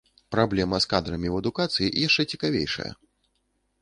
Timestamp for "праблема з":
0.35-0.89